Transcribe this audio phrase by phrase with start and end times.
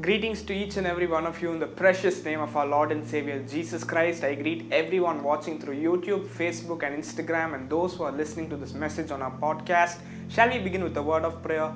[0.00, 2.92] Greetings to each and every one of you in the precious name of our Lord
[2.92, 4.24] and Savior Jesus Christ.
[4.24, 8.56] I greet everyone watching through YouTube, Facebook, and Instagram, and those who are listening to
[8.56, 9.98] this message on our podcast.
[10.30, 11.74] Shall we begin with a word of prayer?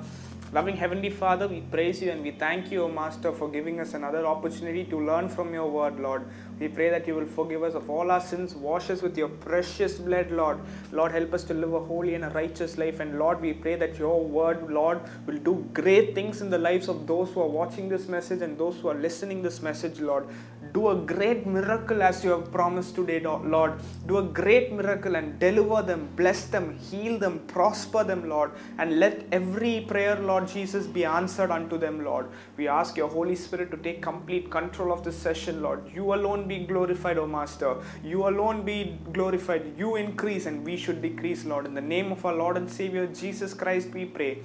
[0.53, 3.93] Loving Heavenly Father, we praise you and we thank you, O Master, for giving us
[3.93, 6.25] another opportunity to learn from your word, Lord.
[6.57, 9.27] We pray that you will forgive us of all our sins, wash us with your
[9.27, 10.59] precious blood, Lord.
[10.93, 13.01] Lord, help us to live a holy and a righteous life.
[13.01, 16.87] And Lord, we pray that your word, Lord, will do great things in the lives
[16.87, 20.27] of those who are watching this message and those who are listening this message, Lord.
[20.71, 23.81] Do a great miracle as you have promised today, Lord.
[24.05, 28.51] Do a great miracle and deliver them, bless them, heal them, prosper them, Lord.
[28.77, 32.27] And let every prayer, Lord Jesus, be answered unto them, Lord.
[32.57, 35.89] We ask your Holy Spirit to take complete control of this session, Lord.
[35.93, 37.77] You alone be glorified, O Master.
[38.03, 39.73] You alone be glorified.
[39.77, 41.65] You increase and we should decrease, Lord.
[41.65, 44.39] In the name of our Lord and Savior Jesus Christ, we pray.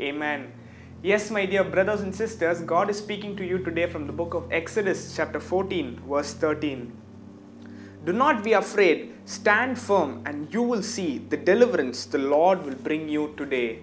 [0.00, 0.52] Amen.
[1.02, 4.32] Yes, my dear brothers and sisters, God is speaking to you today from the book
[4.32, 6.92] of Exodus, chapter 14, verse 13.
[8.04, 12.74] Do not be afraid, stand firm, and you will see the deliverance the Lord will
[12.74, 13.80] bring you today.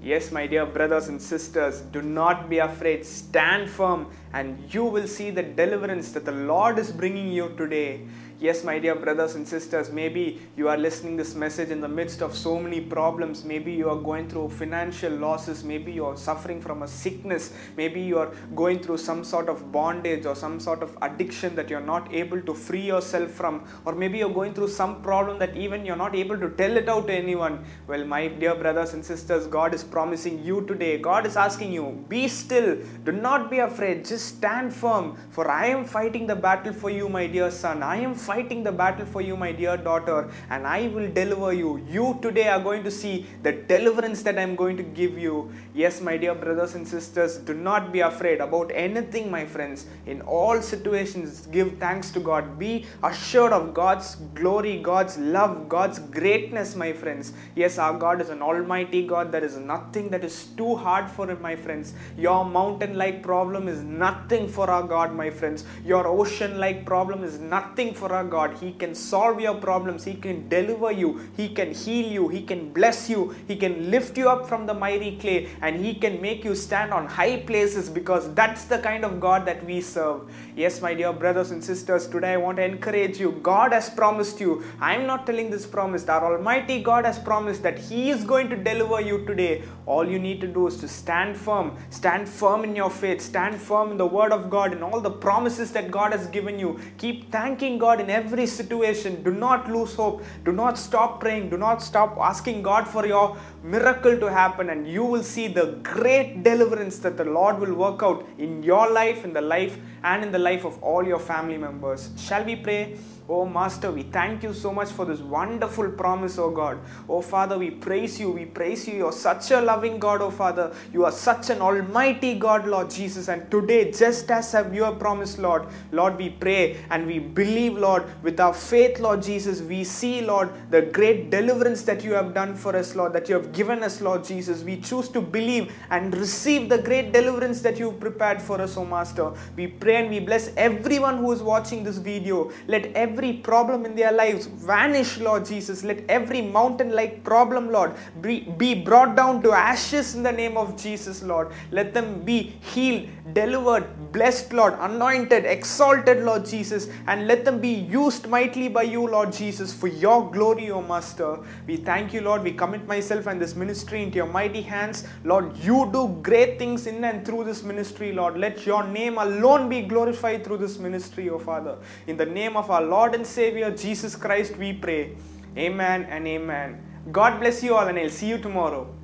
[0.00, 5.08] Yes, my dear brothers and sisters, do not be afraid, stand firm, and you will
[5.08, 8.02] see the deliverance that the Lord is bringing you today.
[8.40, 12.22] Yes, my dear brothers and sisters, maybe you are listening this message in the midst
[12.22, 13.44] of so many problems.
[13.44, 15.64] Maybe you are going through financial losses.
[15.64, 17.52] Maybe you are suffering from a sickness.
[17.76, 21.68] Maybe you are going through some sort of bondage or some sort of addiction that
[21.68, 23.66] you're not able to free yourself from.
[23.84, 26.88] Or maybe you're going through some problem that even you're not able to tell it
[26.88, 27.64] out to anyone.
[27.88, 30.98] Well, my dear brothers and sisters, God is promising you today.
[30.98, 32.78] God is asking you, be still.
[33.04, 34.04] Do not be afraid.
[34.04, 35.16] Just stand firm.
[35.30, 37.82] For I am fighting the battle for you, my dear son.
[37.82, 41.84] I am fighting the battle for you, my dear daughter, and I will deliver you.
[41.88, 45.50] You today are going to see the deliverance that I'm going to give you.
[45.74, 49.86] Yes, my dear brothers and sisters, do not be afraid about anything, my friends.
[50.06, 52.58] In all situations, give thanks to God.
[52.58, 57.32] Be assured of God's glory, God's love, God's greatness, my friends.
[57.54, 59.32] Yes, our God is an almighty God.
[59.32, 59.77] There is nothing
[60.10, 61.94] that is too hard for Him, my friends.
[62.16, 65.64] Your mountain like problem is nothing for our God, my friends.
[65.84, 68.56] Your ocean like problem is nothing for our God.
[68.58, 70.04] He can solve your problems.
[70.04, 71.28] He can deliver you.
[71.36, 72.28] He can heal you.
[72.28, 73.34] He can bless you.
[73.46, 76.92] He can lift you up from the mighty clay and He can make you stand
[76.92, 80.22] on high places because that's the kind of God that we serve.
[80.56, 83.32] Yes, my dear brothers and sisters, today I want to encourage you.
[83.42, 84.64] God has promised you.
[84.80, 86.08] I'm not telling this promise.
[86.08, 89.62] Our Almighty God has promised that He is going to deliver you today.
[89.86, 91.76] All you need to do is to stand firm.
[91.90, 93.22] Stand firm in your faith.
[93.22, 96.58] Stand firm in the Word of God and all the promises that God has given
[96.58, 96.78] you.
[96.98, 99.22] Keep thanking God in every situation.
[99.22, 100.22] Do not lose hope.
[100.44, 101.48] Do not stop praying.
[101.50, 104.68] Do not stop asking God for your miracle to happen.
[104.70, 108.92] And you will see the great deliverance that the Lord will work out in your
[108.92, 112.10] life, in the life, and in the life of all your family members.
[112.18, 112.98] Shall we pray?
[113.30, 116.78] Oh, Master, we thank you so much for this wonderful promise, oh God.
[117.06, 118.30] Oh, Father, we praise you.
[118.30, 118.94] We praise you.
[118.94, 120.74] You're such a loving God, oh Father.
[120.92, 123.28] You are such an almighty God, Lord Jesus.
[123.28, 128.04] And today, just as you have promised, Lord, Lord, we pray and we believe, Lord,
[128.22, 132.54] with our faith, Lord Jesus, we see, Lord, the great deliverance that you have done
[132.54, 134.62] for us, Lord, that you have given us, Lord Jesus.
[134.62, 138.84] We choose to believe and receive the great deliverance that you've prepared for us, oh
[138.84, 139.32] Master.
[139.56, 142.50] We pray and we bless everyone who is watching this video.
[142.66, 145.84] Let every problem in their lives vanish, Lord Jesus.
[145.84, 150.56] Let every mountain like problem, Lord, be be brought down to ashes in the name
[150.56, 151.52] of Jesus, Lord.
[151.70, 157.72] Let them be healed, delivered, blessed, Lord, anointed, exalted, Lord Jesus, and let them be
[157.72, 161.38] used mightily by you, Lord Jesus, for your glory, O Master.
[161.66, 162.42] We thank you, Lord.
[162.42, 165.04] We commit myself and this ministry into your mighty hands.
[165.24, 168.36] Lord, you do great things in and through this ministry, Lord.
[168.36, 171.78] Let your name alone be glorified through this ministry, O Father.
[172.06, 175.16] In the name of our Lord and Savior Jesus Christ, we pray.
[175.56, 176.84] Amen and amen.
[177.10, 178.97] God bless you all, and I'll see you tomorrow.